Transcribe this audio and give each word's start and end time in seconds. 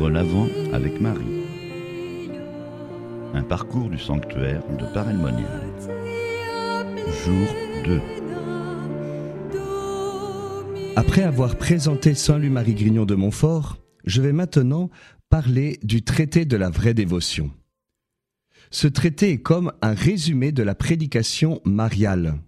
Vivre 0.00 0.12
l'Avent 0.12 0.48
avec 0.72 0.98
Marie. 0.98 1.44
Un 3.34 3.42
parcours 3.42 3.90
du 3.90 3.98
sanctuaire 3.98 4.62
de 4.78 4.86
Paray-le-Monial. 4.94 5.60
Jour 7.22 7.46
2. 7.84 8.00
Après 10.96 11.22
avoir 11.22 11.56
présenté 11.56 12.14
Saint-Louis-Marie 12.14 12.76
Grignon 12.76 13.04
de 13.04 13.14
Montfort, 13.14 13.76
je 14.06 14.22
vais 14.22 14.32
maintenant 14.32 14.88
parler 15.28 15.78
du 15.82 16.02
traité 16.02 16.46
de 16.46 16.56
la 16.56 16.70
vraie 16.70 16.94
dévotion. 16.94 17.50
Ce 18.70 18.88
traité 18.88 19.32
est 19.32 19.42
comme 19.42 19.70
un 19.82 19.92
résumé 19.92 20.50
de 20.50 20.62
la 20.62 20.74
prédication 20.74 21.60
mariale. 21.66 22.38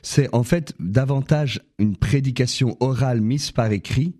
C'est 0.00 0.34
en 0.34 0.42
fait 0.42 0.72
davantage 0.80 1.60
une 1.78 1.98
prédication 1.98 2.78
orale 2.80 3.20
mise 3.20 3.52
par 3.52 3.70
écrit 3.72 4.14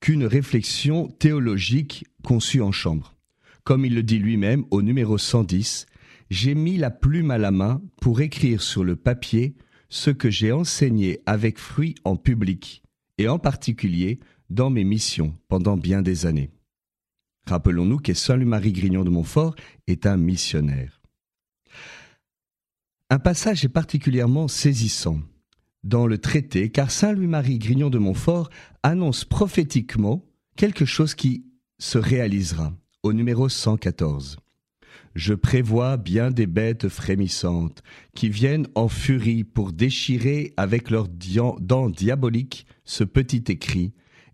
qu'une 0.00 0.24
réflexion 0.24 1.08
théologique 1.08 2.06
conçue 2.22 2.62
en 2.62 2.72
chambre. 2.72 3.16
Comme 3.64 3.84
il 3.84 3.94
le 3.94 4.02
dit 4.02 4.18
lui-même 4.18 4.64
au 4.70 4.82
numéro 4.82 5.18
110, 5.18 5.86
j'ai 6.30 6.54
mis 6.54 6.76
la 6.76 6.90
plume 6.90 7.30
à 7.30 7.38
la 7.38 7.50
main 7.50 7.82
pour 8.00 8.20
écrire 8.20 8.62
sur 8.62 8.84
le 8.84 8.96
papier 8.96 9.54
ce 9.88 10.10
que 10.10 10.30
j'ai 10.30 10.52
enseigné 10.52 11.20
avec 11.26 11.58
fruit 11.58 11.94
en 12.04 12.16
public, 12.16 12.82
et 13.16 13.28
en 13.28 13.38
particulier 13.38 14.20
dans 14.50 14.70
mes 14.70 14.84
missions 14.84 15.34
pendant 15.48 15.76
bien 15.76 16.02
des 16.02 16.26
années. 16.26 16.50
Rappelons-nous 17.46 17.98
que 17.98 18.14
Saint-Louis-Marie 18.14 18.72
Grignon 18.72 19.04
de 19.04 19.10
Montfort 19.10 19.54
est 19.86 20.06
un 20.06 20.18
missionnaire. 20.18 21.00
Un 23.10 23.18
passage 23.18 23.64
est 23.64 23.70
particulièrement 23.70 24.48
saisissant 24.48 25.20
dans 25.84 26.06
le 26.06 26.18
traité 26.18 26.70
car 26.70 26.90
Saint 26.90 27.12
Louis-Marie 27.12 27.58
Grignon 27.58 27.90
de 27.90 27.98
Montfort 27.98 28.50
annonce 28.82 29.24
prophétiquement 29.24 30.24
quelque 30.56 30.84
chose 30.84 31.14
qui 31.14 31.44
se 31.78 31.98
réalisera 31.98 32.72
au 33.02 33.12
numéro 33.12 33.48
114. 33.48 34.38
Je 35.14 35.34
prévois 35.34 35.96
bien 35.96 36.30
des 36.30 36.46
bêtes 36.46 36.88
frémissantes 36.88 37.82
qui 38.14 38.28
viennent 38.28 38.68
en 38.74 38.88
furie 38.88 39.44
pour 39.44 39.72
déchirer 39.72 40.52
avec 40.56 40.90
leurs 40.90 41.08
dents 41.08 41.90
diaboliques 41.90 42.66
ce 42.84 43.04
petit 43.04 43.44
écrit 43.48 43.92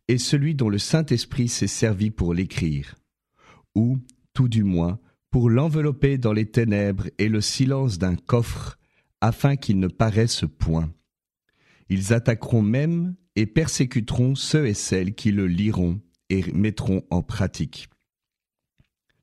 et 0.08 0.18
celui 0.18 0.54
dont 0.54 0.68
le 0.68 0.78
Saint-Esprit 0.78 1.48
s'est 1.48 1.66
servi 1.66 2.10
pour 2.10 2.34
l'écrire, 2.34 2.94
ou, 3.74 3.98
tout 4.34 4.48
du 4.48 4.64
moins, 4.64 4.98
pour 5.30 5.48
l'envelopper 5.48 6.18
dans 6.18 6.32
les 6.32 6.46
ténèbres 6.46 7.08
et 7.18 7.28
le 7.28 7.40
silence 7.40 7.98
d'un 7.98 8.16
coffre, 8.16 8.78
afin 9.20 9.56
qu'il 9.56 9.78
ne 9.78 9.88
paraisse 9.88 10.44
point. 10.58 10.92
Ils 11.88 12.12
attaqueront 12.12 12.62
même 12.62 13.14
et 13.36 13.46
persécuteront 13.46 14.34
ceux 14.34 14.66
et 14.66 14.74
celles 14.74 15.14
qui 15.14 15.32
le 15.32 15.46
liront 15.46 16.00
et 16.30 16.50
mettront 16.52 17.04
en 17.10 17.22
pratique. 17.22 17.88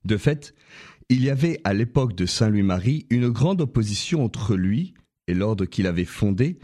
De 0.04 0.16
fait, 0.16 0.54
il 1.08 1.22
y 1.22 1.30
avait 1.30 1.60
à 1.64 1.74
l'époque 1.74 2.14
de 2.14 2.26
Saint 2.26 2.48
Louis-Marie 2.48 3.06
une 3.10 3.28
grande 3.28 3.60
opposition 3.60 4.24
entre 4.24 4.56
lui 4.56 4.94
et 5.26 5.34
l'ordre 5.34 5.64
qu'il 5.64 5.86
avait 5.86 6.04
fondé 6.04 6.58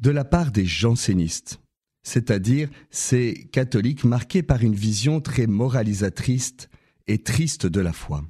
de 0.00 0.10
la 0.10 0.24
part 0.24 0.50
des 0.50 0.64
jansénistes, 0.64 1.60
c'est-à-dire 2.02 2.68
ces 2.90 3.48
catholiques 3.52 4.04
marqués 4.04 4.42
par 4.42 4.62
une 4.62 4.74
vision 4.74 5.20
très 5.20 5.46
moralisatrice 5.46 6.68
et 7.06 7.22
triste 7.22 7.66
de 7.66 7.80
la 7.80 7.92
foi. 7.92 8.24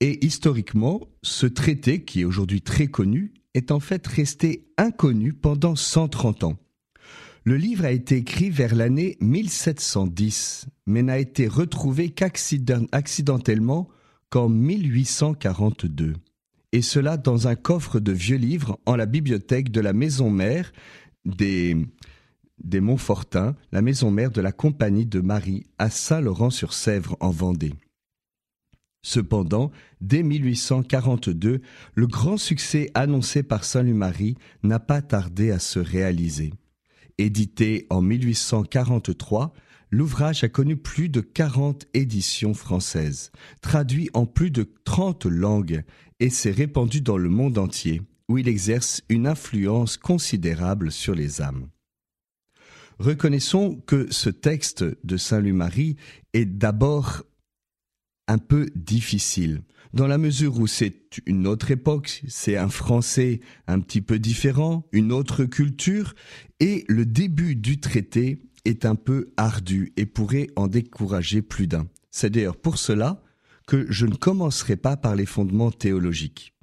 Et 0.00 0.24
historiquement, 0.24 1.06
ce 1.22 1.46
traité, 1.46 2.04
qui 2.04 2.22
est 2.22 2.24
aujourd'hui 2.24 2.62
très 2.62 2.86
connu, 2.86 3.34
est 3.54 3.70
en 3.70 3.80
fait 3.80 4.06
resté 4.06 4.66
inconnu 4.76 5.32
pendant 5.32 5.76
130 5.76 6.44
ans. 6.44 6.56
Le 7.44 7.56
livre 7.56 7.84
a 7.84 7.90
été 7.90 8.16
écrit 8.16 8.50
vers 8.50 8.74
l'année 8.74 9.16
1710, 9.20 10.66
mais 10.86 11.02
n'a 11.02 11.18
été 11.18 11.48
retrouvé 11.48 12.10
qu'accidentellement 12.10 13.88
qu'en 14.28 14.48
1842. 14.48 16.14
Et 16.72 16.82
cela 16.82 17.16
dans 17.16 17.48
un 17.48 17.56
coffre 17.56 17.98
de 17.98 18.12
vieux 18.12 18.36
livres 18.36 18.78
en 18.86 18.94
la 18.94 19.06
bibliothèque 19.06 19.70
de 19.72 19.80
la 19.80 19.92
maison 19.92 20.30
mère 20.30 20.72
des, 21.24 21.76
des 22.62 22.80
Montfortins, 22.80 23.56
la 23.72 23.82
maison 23.82 24.10
mère 24.10 24.30
de 24.30 24.40
la 24.40 24.52
Compagnie 24.52 25.06
de 25.06 25.20
Marie 25.20 25.66
à 25.78 25.90
Saint-Laurent-sur-Sèvre 25.90 27.16
en 27.20 27.30
Vendée. 27.30 27.72
Cependant, 29.02 29.70
dès 30.00 30.22
1842, 30.22 31.60
le 31.94 32.06
grand 32.06 32.36
succès 32.36 32.90
annoncé 32.94 33.42
par 33.42 33.64
Saint-Louis-Marie 33.64 34.36
n'a 34.62 34.78
pas 34.78 35.00
tardé 35.00 35.50
à 35.50 35.58
se 35.58 35.78
réaliser. 35.78 36.52
Édité 37.16 37.86
en 37.90 38.02
1843, 38.02 39.52
l'ouvrage 39.90 40.44
a 40.44 40.48
connu 40.48 40.76
plus 40.76 41.08
de 41.08 41.20
40 41.20 41.86
éditions 41.94 42.54
françaises, 42.54 43.32
traduit 43.62 44.10
en 44.14 44.26
plus 44.26 44.50
de 44.50 44.70
30 44.84 45.26
langues 45.26 45.82
et 46.20 46.30
s'est 46.30 46.50
répandu 46.50 47.00
dans 47.00 47.16
le 47.16 47.30
monde 47.30 47.58
entier, 47.58 48.02
où 48.28 48.38
il 48.38 48.48
exerce 48.48 49.02
une 49.08 49.26
influence 49.26 49.96
considérable 49.96 50.92
sur 50.92 51.14
les 51.14 51.42
âmes. 51.42 51.68
Reconnaissons 52.98 53.80
que 53.86 54.12
ce 54.12 54.28
texte 54.28 54.84
de 55.04 55.16
Saint-Louis-Marie 55.16 55.96
est 56.34 56.44
d'abord 56.44 57.22
un 58.30 58.38
peu 58.38 58.70
difficile, 58.76 59.62
dans 59.92 60.06
la 60.06 60.16
mesure 60.16 60.60
où 60.60 60.68
c'est 60.68 61.20
une 61.26 61.48
autre 61.48 61.72
époque, 61.72 62.22
c'est 62.28 62.56
un 62.56 62.68
français 62.68 63.40
un 63.66 63.80
petit 63.80 64.02
peu 64.02 64.20
différent, 64.20 64.86
une 64.92 65.10
autre 65.10 65.44
culture, 65.46 66.14
et 66.60 66.84
le 66.86 67.04
début 67.04 67.56
du 67.56 67.80
traité 67.80 68.40
est 68.64 68.84
un 68.84 68.94
peu 68.94 69.32
ardu 69.36 69.92
et 69.96 70.06
pourrait 70.06 70.46
en 70.54 70.68
décourager 70.68 71.42
plus 71.42 71.66
d'un. 71.66 71.88
C'est 72.12 72.30
d'ailleurs 72.30 72.56
pour 72.56 72.78
cela 72.78 73.20
que 73.66 73.90
je 73.90 74.06
ne 74.06 74.14
commencerai 74.14 74.76
pas 74.76 74.96
par 74.96 75.16
les 75.16 75.26
fondements 75.26 75.72
théologiques. 75.72 76.54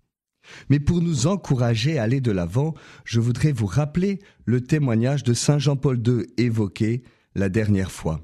Mais 0.70 0.80
pour 0.80 1.02
nous 1.02 1.28
encourager 1.28 2.00
à 2.00 2.04
aller 2.04 2.22
de 2.22 2.32
l'avant, 2.32 2.76
je 3.04 3.20
voudrais 3.20 3.52
vous 3.52 3.66
rappeler 3.66 4.20
le 4.46 4.62
témoignage 4.62 5.24
de 5.24 5.34
Saint 5.34 5.60
Jean-Paul 5.60 6.02
II 6.08 6.26
évoqué 6.38 7.04
la 7.36 7.50
dernière 7.50 7.92
fois. 7.92 8.24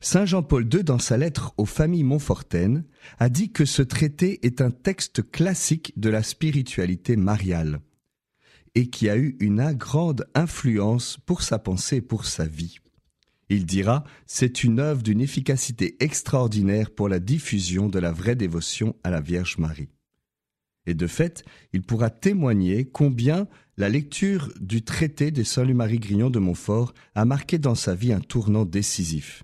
Saint 0.00 0.24
Jean-Paul 0.24 0.68
II, 0.72 0.84
dans 0.84 0.98
sa 0.98 1.16
lettre 1.16 1.52
aux 1.56 1.66
familles 1.66 2.04
Montfortaines, 2.04 2.84
a 3.18 3.28
dit 3.28 3.50
que 3.50 3.64
ce 3.64 3.82
traité 3.82 4.44
est 4.46 4.60
un 4.60 4.70
texte 4.70 5.28
classique 5.30 5.92
de 5.96 6.10
la 6.10 6.22
spiritualité 6.22 7.16
mariale 7.16 7.80
et 8.74 8.88
qui 8.88 9.08
a 9.08 9.16
eu 9.16 9.36
une 9.40 9.72
grande 9.72 10.26
influence 10.34 11.18
pour 11.26 11.42
sa 11.42 11.58
pensée 11.58 11.96
et 11.96 12.02
pour 12.02 12.24
sa 12.24 12.46
vie. 12.46 12.78
Il 13.48 13.66
dira, 13.66 14.04
c'est 14.26 14.62
une 14.62 14.78
œuvre 14.78 15.02
d'une 15.02 15.20
efficacité 15.20 15.96
extraordinaire 15.98 16.92
pour 16.92 17.08
la 17.08 17.18
diffusion 17.18 17.88
de 17.88 17.98
la 17.98 18.12
vraie 18.12 18.36
dévotion 18.36 18.94
à 19.02 19.10
la 19.10 19.20
Vierge 19.20 19.58
Marie. 19.58 19.88
Et 20.86 20.94
de 20.94 21.08
fait, 21.08 21.44
il 21.72 21.82
pourra 21.82 22.10
témoigner 22.10 22.84
combien 22.84 23.48
la 23.76 23.88
lecture 23.88 24.52
du 24.60 24.82
traité 24.82 25.32
des 25.32 25.44
Saint-Louis-Marie 25.44 25.98
Grignon 25.98 26.30
de 26.30 26.38
Montfort 26.38 26.94
a 27.14 27.24
marqué 27.24 27.58
dans 27.58 27.74
sa 27.74 27.94
vie 27.94 28.12
un 28.12 28.20
tournant 28.20 28.64
décisif 28.64 29.42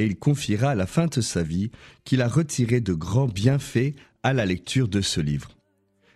et 0.00 0.06
il 0.06 0.16
confiera 0.16 0.70
à 0.70 0.74
la 0.74 0.86
fin 0.86 1.06
de 1.06 1.20
sa 1.20 1.42
vie 1.42 1.70
qu'il 2.04 2.22
a 2.22 2.28
retiré 2.28 2.80
de 2.80 2.94
grands 2.94 3.28
bienfaits 3.28 3.94
à 4.22 4.32
la 4.32 4.46
lecture 4.46 4.88
de 4.88 5.02
ce 5.02 5.20
livre. 5.20 5.50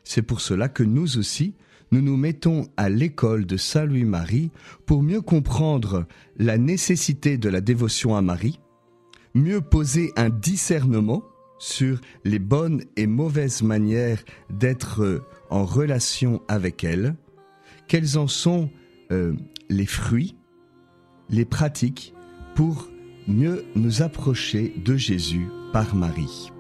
C'est 0.05 0.23
pour 0.23 0.41
cela 0.41 0.69
que 0.69 0.83
nous 0.83 1.19
aussi, 1.19 1.55
nous 1.91 2.01
nous 2.01 2.17
mettons 2.17 2.67
à 2.79 2.89
l'école 2.89 3.45
de 3.45 3.59
Saint 3.59 3.85
Louis-Marie 3.85 4.51
pour 4.87 5.03
mieux 5.03 5.21
comprendre 5.21 6.07
la 6.39 6.57
nécessité 6.57 7.37
de 7.37 7.51
la 7.51 7.61
dévotion 7.61 8.17
à 8.17 8.23
Marie, 8.23 8.59
mieux 9.35 9.61
poser 9.61 10.13
un 10.17 10.31
discernement 10.31 11.23
sur 11.59 12.01
les 12.25 12.39
bonnes 12.39 12.83
et 12.97 13.07
mauvaises 13.07 13.63
manières 13.63 14.25
d'être 14.49 15.23
en 15.51 15.67
relation 15.67 16.41
avec 16.49 16.85
elle, 16.85 17.17
quels 17.87 18.17
en 18.17 18.29
sont 18.29 18.71
euh, 19.13 19.35
les 19.69 19.87
fruits, 19.87 20.37
les 21.29 21.45
pratiques 21.45 22.15
pour 22.55 22.89
mieux 23.29 23.65
nous 23.75 24.03
approcher 24.03 24.73
de 24.85 24.97
Jésus 24.97 25.49
par 25.73 25.95
Marie. 25.95 26.54